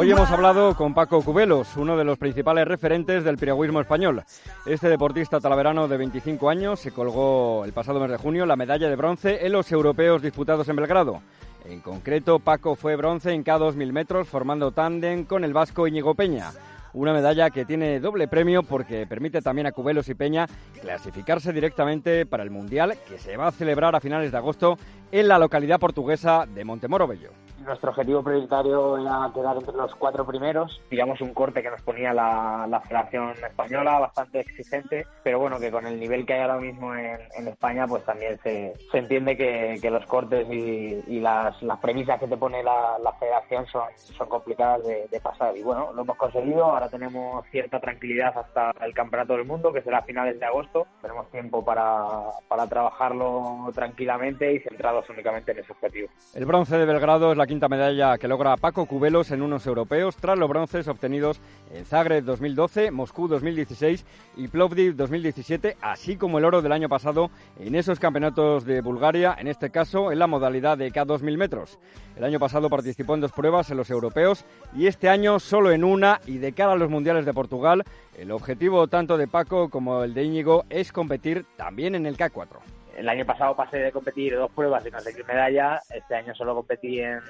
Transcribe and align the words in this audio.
Hoy 0.00 0.12
hemos 0.12 0.30
hablado 0.30 0.76
con 0.76 0.94
Paco 0.94 1.22
Cubelos, 1.22 1.76
uno 1.76 1.96
de 1.96 2.04
los 2.04 2.18
principales 2.18 2.68
referentes 2.68 3.24
del 3.24 3.36
piragüismo 3.36 3.80
español. 3.80 4.22
Este 4.64 4.88
deportista 4.88 5.40
talaverano 5.40 5.88
de 5.88 5.96
25 5.96 6.48
años 6.48 6.78
se 6.78 6.92
colgó 6.92 7.64
el 7.64 7.72
pasado 7.72 7.98
mes 7.98 8.08
de 8.08 8.16
junio 8.16 8.46
la 8.46 8.54
medalla 8.54 8.88
de 8.88 8.94
bronce 8.94 9.44
en 9.44 9.50
los 9.50 9.72
europeos 9.72 10.22
disputados 10.22 10.68
en 10.68 10.76
Belgrado. 10.76 11.20
En 11.64 11.80
concreto, 11.80 12.38
Paco 12.38 12.76
fue 12.76 12.94
bronce 12.94 13.32
en 13.32 13.42
cada 13.42 13.66
2.000 13.66 13.90
metros 13.90 14.28
formando 14.28 14.70
tándem 14.70 15.24
con 15.24 15.42
el 15.42 15.52
vasco 15.52 15.88
Íñigo 15.88 16.14
Peña. 16.14 16.52
Una 16.92 17.12
medalla 17.12 17.50
que 17.50 17.64
tiene 17.64 17.98
doble 17.98 18.28
premio 18.28 18.62
porque 18.62 19.04
permite 19.04 19.42
también 19.42 19.66
a 19.66 19.72
Cubelos 19.72 20.08
y 20.08 20.14
Peña 20.14 20.46
clasificarse 20.80 21.52
directamente 21.52 22.24
para 22.24 22.44
el 22.44 22.50
Mundial 22.50 22.96
que 23.08 23.18
se 23.18 23.36
va 23.36 23.48
a 23.48 23.52
celebrar 23.52 23.96
a 23.96 24.00
finales 24.00 24.30
de 24.30 24.38
agosto 24.38 24.78
en 25.10 25.26
la 25.26 25.40
localidad 25.40 25.80
portuguesa 25.80 26.46
de 26.46 26.64
Montemoro 26.64 27.08
Bello 27.08 27.32
nuestro 27.68 27.90
objetivo 27.90 28.22
prioritario 28.22 28.98
era 28.98 29.30
quedar 29.32 29.56
entre 29.56 29.76
los 29.76 29.94
cuatro 29.94 30.26
primeros. 30.26 30.80
Digamos 30.90 31.20
un 31.20 31.34
corte 31.34 31.62
que 31.62 31.70
nos 31.70 31.82
ponía 31.82 32.12
la, 32.12 32.82
Federación 32.88 33.32
Española, 33.44 33.98
bastante 33.98 34.40
exigente, 34.40 35.06
pero 35.22 35.38
bueno, 35.38 35.58
que 35.58 35.70
con 35.70 35.86
el 35.86 35.98
nivel 36.00 36.24
que 36.24 36.34
hay 36.34 36.40
ahora 36.40 36.58
mismo 36.58 36.94
en, 36.94 37.48
España, 37.48 37.86
pues 37.86 38.04
también 38.04 38.38
se, 38.42 38.74
se 38.90 38.98
entiende 38.98 39.36
que, 39.36 39.78
que, 39.80 39.90
los 39.90 40.04
cortes 40.06 40.46
y, 40.50 41.20
las, 41.20 41.60
las, 41.62 41.78
premisas 41.78 42.20
que 42.20 42.28
te 42.28 42.36
pone 42.36 42.62
la, 42.62 42.96
Federación 43.18 43.66
son, 43.66 43.84
son 43.96 44.28
complicadas 44.28 44.82
de, 44.84 45.20
pasar. 45.20 45.56
Y 45.56 45.62
bueno, 45.62 45.92
lo 45.92 46.02
hemos 46.02 46.16
conseguido, 46.16 46.64
ahora 46.64 46.88
tenemos 46.88 47.44
cierta 47.50 47.80
tranquilidad 47.80 48.36
hasta 48.38 48.70
el 48.84 48.94
Campeonato 48.94 49.34
del 49.34 49.44
Mundo, 49.44 49.72
que 49.72 49.82
será 49.82 49.98
a 49.98 50.02
finales 50.02 50.38
de 50.38 50.46
agosto. 50.46 50.86
Tenemos 51.02 51.28
tiempo 51.30 51.64
para, 51.64 52.06
para 52.46 52.66
trabajarlo 52.68 53.70
tranquilamente 53.74 54.52
y 54.52 54.60
centrados 54.60 55.08
únicamente 55.10 55.52
en 55.52 55.58
ese 55.58 55.72
objetivo. 55.72 56.08
El 56.34 56.46
bronce 56.46 56.78
de 56.78 56.86
Belgrado 56.86 57.32
es 57.32 57.38
la 57.38 57.46
quinta 57.46 57.57
medalla 57.66 58.18
que 58.18 58.28
logra 58.28 58.56
Paco 58.56 58.86
Cubelos 58.86 59.32
en 59.32 59.42
unos 59.42 59.66
europeos 59.66 60.14
tras 60.16 60.38
los 60.38 60.48
bronces 60.48 60.86
obtenidos 60.86 61.40
en 61.74 61.84
Zagreb 61.84 62.22
2012, 62.22 62.92
Moscú 62.92 63.26
2016 63.26 64.04
y 64.36 64.46
Plovdiv 64.46 64.94
2017, 64.94 65.78
así 65.80 66.16
como 66.16 66.38
el 66.38 66.44
oro 66.44 66.62
del 66.62 66.70
año 66.70 66.88
pasado 66.88 67.30
en 67.58 67.74
esos 67.74 67.98
campeonatos 67.98 68.64
de 68.64 68.80
Bulgaria, 68.82 69.34
en 69.36 69.48
este 69.48 69.70
caso 69.70 70.12
en 70.12 70.20
la 70.20 70.28
modalidad 70.28 70.78
de 70.78 70.92
K2000 70.92 71.36
metros. 71.36 71.78
El 72.16 72.24
año 72.24 72.38
pasado 72.38 72.70
participó 72.70 73.14
en 73.14 73.22
dos 73.22 73.32
pruebas 73.32 73.70
en 73.70 73.78
los 73.78 73.90
europeos 73.90 74.44
y 74.76 74.86
este 74.86 75.08
año 75.08 75.40
solo 75.40 75.72
en 75.72 75.82
una 75.82 76.20
y 76.26 76.38
de 76.38 76.52
cara 76.52 76.72
a 76.72 76.76
los 76.76 76.90
mundiales 76.90 77.24
de 77.24 77.32
Portugal, 77.32 77.82
el 78.16 78.30
objetivo 78.30 78.86
tanto 78.86 79.16
de 79.16 79.26
Paco 79.26 79.70
como 79.70 80.04
el 80.04 80.14
de 80.14 80.22
Íñigo 80.22 80.64
es 80.70 80.92
competir 80.92 81.46
también 81.56 81.94
en 81.94 82.06
el 82.06 82.16
K4 82.16 82.58
el 82.98 83.08
año 83.08 83.24
pasado 83.24 83.54
pasé 83.54 83.78
de 83.78 83.92
competir 83.92 84.34
dos 84.36 84.50
pruebas 84.50 84.84
y 84.84 84.90
conseguir 84.90 85.24
medalla. 85.24 85.80
Este 85.90 86.16
año 86.16 86.34
solo 86.34 86.54
competí 86.54 87.00
en, 87.00 87.22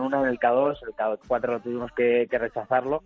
una, 0.00 0.20
en 0.22 0.28
el 0.28 0.40
K2. 0.40 0.78
El 0.82 0.94
K4 0.94 1.46
lo 1.46 1.60
tuvimos 1.60 1.92
que, 1.92 2.26
rechazarlo. 2.30 3.02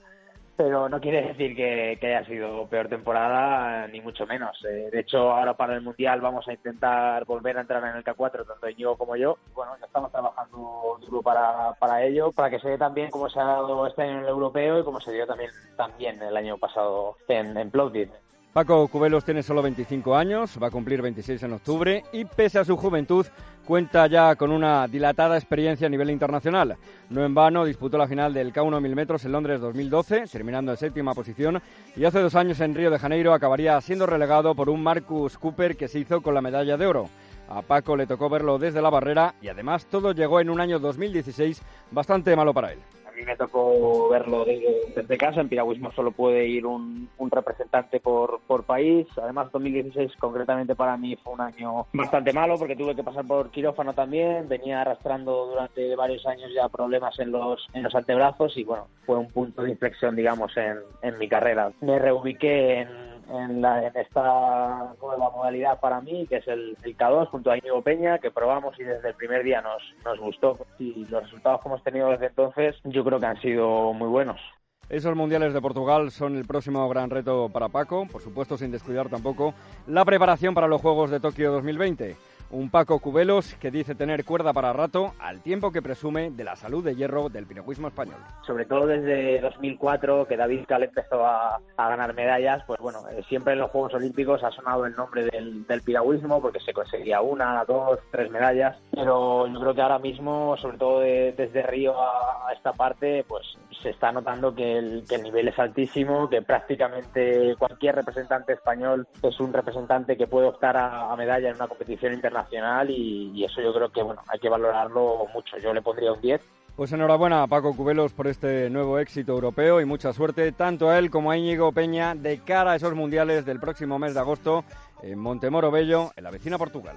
Pero 0.57 0.89
no 0.89 1.01
quiere 1.01 1.23
decir 1.23 1.55
que, 1.55 1.99
haya 2.03 2.25
sido 2.25 2.67
peor 2.67 2.89
temporada, 2.89 3.87
ni 3.87 4.01
mucho 4.01 4.27
menos. 4.27 4.59
Eh, 4.65 4.89
de 4.91 5.01
hecho, 5.01 5.31
ahora 5.31 5.55
para 5.55 5.75
el 5.75 5.83
Mundial 5.83 6.21
vamos 6.21 6.49
a 6.49 6.53
intentar 6.53 7.25
volver 7.27 7.59
a 7.59 7.61
entrar 7.61 7.85
en 7.85 7.97
el 7.97 8.03
K4, 8.03 8.45
tanto 8.45 8.69
yo 8.71 8.97
como 8.97 9.15
yo. 9.15 9.39
Bueno, 9.55 9.77
ya 9.79 9.87
estamos 9.87 10.11
trabajando 10.11 10.99
duro 11.07 11.23
para, 11.23 11.75
para 11.75 12.03
ello, 12.03 12.33
para 12.33 12.51
que 12.51 12.59
se 12.59 12.71
dé 12.71 12.79
también 12.79 13.11
como 13.11 13.29
se 13.29 13.39
ha 13.39 13.45
dado 13.45 13.87
este 13.87 14.03
año 14.03 14.15
en 14.15 14.25
el 14.25 14.29
europeo 14.29 14.81
y 14.81 14.85
como 14.85 15.01
se 15.01 15.13
dio 15.13 15.27
también, 15.29 15.51
también 15.77 16.21
el 16.21 16.37
año 16.37 16.59
pasado 16.59 17.17
en, 17.29 17.57
en 17.57 17.71
Plovdiv. 17.71 18.11
Paco 18.59 18.89
Cubelos 18.89 19.25
tiene 19.25 19.45
solo 19.45 19.63
25 19.63 20.17
años, 20.17 20.59
va 20.61 20.67
a 20.67 20.71
cumplir 20.73 21.01
26 21.01 21.45
en 21.45 21.53
octubre 21.53 22.03
y 22.13 22.25
pese 22.25 22.59
a 22.59 22.65
su 22.65 22.77
juventud 22.77 23.25
cuenta 23.65 24.09
ya 24.09 24.35
con 24.35 24.51
una 24.51 24.89
dilatada 24.89 25.37
experiencia 25.37 25.87
a 25.87 25.91
nivel 25.91 26.11
internacional. 26.11 26.77
No 27.09 27.25
en 27.25 27.37
vano 27.37 27.65
disputó 27.65 27.99
la 27.99 28.09
final 28.09 28.35
del 28.35 28.53
K1 28.53 28.81
1000 28.81 28.97
metros 28.97 29.25
en 29.25 29.31
Londres 29.31 29.61
2012, 29.61 30.25
terminando 30.27 30.73
en 30.73 30.77
séptima 30.77 31.15
posición 31.15 31.63
y 31.95 32.05
hace 32.05 32.19
dos 32.19 32.35
años 32.35 32.59
en 32.59 32.75
Río 32.75 32.91
de 32.91 32.99
Janeiro 32.99 33.33
acabaría 33.33 33.81
siendo 33.81 34.07
relegado 34.07 34.57
por 34.57 34.69
un 34.71 34.83
Marcus 34.83 35.39
Cooper 35.39 35.77
que 35.77 35.87
se 35.87 36.01
hizo 36.01 36.21
con 36.21 36.35
la 36.35 36.43
medalla 36.43 36.77
de 36.77 36.87
oro. 36.87 37.09
A 37.49 37.63
Paco 37.63 37.97
le 37.97 38.09
tocó 38.09 38.29
verlo 38.29 38.59
desde 38.59 38.83
la 38.83 38.91
barrera 38.91 39.37
y 39.41 39.47
además 39.47 39.87
todo 39.87 40.11
llegó 40.11 40.41
en 40.41 40.51
un 40.51 40.61
año 40.61 40.81
2016 40.81 41.63
bastante 41.93 42.35
malo 42.35 42.53
para 42.53 42.73
él 42.73 42.81
mí 43.19 43.25
me 43.25 43.37
tocó 43.37 44.09
verlo 44.09 44.45
desde, 44.45 45.19
casa. 45.19 45.41
En 45.41 45.49
piragüismo 45.49 45.93
solo 45.93 46.13
puede 46.13 46.47
ir 46.47 46.67
un, 46.67 47.09
representante 47.31 48.01
por, 48.01 48.41
país. 48.67 49.07
Además, 49.23 49.51
2016 49.53 50.13
concretamente 50.19 50.75
para 50.75 50.97
mí 50.97 51.17
fue 51.17 51.35
un 51.35 51.41
año 51.41 51.87
bastante 51.93 52.33
malo 52.33 52.57
porque 52.59 52.77
tuve 52.77 52.95
que 52.95 53.03
pasar 53.03 53.27
por 53.27 53.51
quirófano 53.51 53.95
también. 53.95 54.49
Venía 54.49 54.81
arrastrando 54.81 55.47
durante 55.47 55.95
varios 55.97 56.27
años 56.27 56.51
ya 56.55 56.69
problemas 56.69 57.19
en 57.19 57.31
los, 57.33 57.67
en 57.73 57.83
los 57.83 57.95
antebrazos 57.95 58.57
y 58.57 58.65
bueno, 58.65 58.89
fue 59.07 59.17
un 59.17 59.29
punto 59.29 59.63
de 59.63 59.71
inflexión, 59.71 60.17
digamos, 60.17 60.57
en, 60.57 60.79
en 61.03 61.19
mi 61.19 61.29
carrera. 61.29 61.73
Me 61.81 61.99
reubiqué 61.99 62.81
en 62.81 63.18
en, 63.31 63.65
esta 63.95 64.95
nueva 65.01 65.31
modalidad 65.31 65.81
para 65.81 66.01
mí, 66.01 66.27
que 66.27 66.37
es 66.37 66.49
el, 66.49 66.77
K2 66.83 67.29
junto 67.29 67.51
a 67.51 67.59
Íñigo 67.59 67.83
Peña, 67.83 68.19
que 68.19 68.31
probamos 68.31 68.79
y 68.79 68.85
desde 68.85 69.09
el 69.09 69.15
primer 69.15 69.45
día 69.45 69.61
nos, 69.61 69.83
nos 70.05 70.19
gustó. 70.19 70.59
Y 70.79 71.05
los 71.07 71.23
resultados 71.23 71.61
que 71.63 71.69
hemos 71.69 71.83
tenido 71.83 72.11
desde 72.11 72.27
entonces 72.27 72.77
yo 72.85 73.05
creo 73.05 73.21
que 73.21 73.27
han 73.27 73.41
sido 73.41 73.93
muy 73.93 74.09
buenos. 74.09 74.41
Esos 74.89 75.15
mundiales 75.15 75.53
de 75.53 75.61
Portugal 75.61 76.11
son 76.11 76.37
el 76.37 76.47
próximo 76.47 76.89
gran 76.89 77.11
reto 77.11 77.51
para 77.51 77.69
Paco, 77.69 78.07
por 78.11 78.23
supuesto 78.23 78.57
sin 78.57 78.71
descuidar 78.71 79.11
tampoco 79.11 79.53
la 79.87 80.03
preparación 80.07 80.55
para 80.55 80.67
los 80.67 80.81
Juegos 80.81 81.11
de 81.11 81.21
Tokio 81.21 81.53
2020. 81.53 82.17
Un 82.51 82.71
Paco 82.71 82.99
Cubelos 82.99 83.55
que 83.57 83.71
dice 83.71 83.95
tener 83.95 84.25
cuerda 84.25 84.55
para 84.55 84.73
rato 84.73 85.13
al 85.19 85.43
tiempo 85.43 85.71
que 85.71 85.83
presume 85.83 86.31
de 86.31 86.45
la 86.45 86.57
salud 86.57 86.83
de 86.83 86.97
hierro 86.97 87.29
del 87.29 87.47
piragüismo 87.47 87.89
español. 87.89 88.17
Sobre 88.47 88.65
todo 88.65 88.87
desde 88.87 89.39
2004 89.43 90.27
que 90.27 90.39
David 90.39 90.65
Cal 90.67 90.85
empezó 90.85 91.27
a, 91.27 91.61
ganar 91.77 92.15
medallas, 92.15 92.65
pues 92.67 92.81
bueno, 92.81 93.01
eh, 93.11 93.23
siempre 93.29 93.53
en 93.53 93.59
los 93.59 93.71
Juegos 93.71 93.93
Olímpicos 93.95 94.43
ha 94.45 94.51
sonado 94.51 94.87
el 94.87 94.97
nombre 94.97 95.27
del, 95.27 95.67
piragüismo 95.85 96.41
porque 96.41 96.61
se 96.61 96.73
conseguía 96.73 97.21
una, 97.21 97.65
dos, 97.67 97.99
tres 98.11 98.31
medallas, 98.31 98.79
pero 98.93 99.47
yo 99.47 99.61
creo 99.61 99.75
que 99.75 99.83
ahora 99.83 99.99
mismo, 99.99 100.57
sobre 100.57 100.79
todo 100.79 101.01
desde 101.01 101.63
Río 101.63 101.95
a, 102.01 102.51
esta 102.55 102.73
parte, 102.73 103.25
pues 103.29 103.47
se 103.83 103.91
está 103.91 104.11
notando 104.11 104.55
que 104.55 104.79
el, 104.79 105.05
nivel 105.23 105.49
es 105.49 105.59
altísimo, 105.59 106.29
que 106.29 106.43
prácticamente 106.43 107.55
cualquier 107.59 107.97
representante 107.97 108.55
español 108.55 109.07
es 109.23 109.39
un 109.39 109.53
representante 109.53 110.17
que 110.17 110.27
puede 110.27 110.49
optar 110.49 110.77
a 110.77 111.15
medalla 111.17 111.51
en 111.51 111.57
una 111.57 111.69
competición 111.69 112.15
internacional 112.15 112.38
nacional 112.43 112.91
y, 112.91 113.45
eso 113.45 113.61
yo 113.61 113.73
creo 113.73 113.91
que 113.91 114.03
bueno 114.03 114.23
hay 114.29 114.39
que 114.39 114.49
valorarlo 114.49 115.27
mucho. 115.33 115.57
Yo 115.59 115.73
le 115.73 115.83
pondría 115.83 116.13
un 116.13 116.21
10. 116.21 116.41
Pues 116.77 116.93
enhorabuena 116.93 117.43
a 117.43 117.47
Paco 117.49 117.75
Cubelos 117.75 118.13
por 118.13 118.29
este 118.29 118.71
nuevo 118.71 118.99
éxito 118.99 119.33
europeo 119.33 119.81
y 119.81 119.85
mucha 119.85 120.13
suerte 120.13 120.53
tanto 120.53 120.89
a 120.89 120.99
él 120.99 121.11
como 121.11 121.31
a 121.31 121.37
Íñigo 121.37 121.73
Peña 121.73 122.15
de 122.15 122.39
cara 122.39 122.73
a 122.73 122.77
esos 122.77 122.95
mundiales 122.95 123.45
del 123.45 123.59
próximo 123.59 123.99
mes 123.99 124.15
de 124.15 124.21
agosto 124.21 124.65
en 125.03 125.19
Montemoro 125.19 125.71
Bello, 125.71 126.13
en 126.17 126.25
la 126.25 126.31
vecina 126.31 126.57
Portugal. 126.57 126.97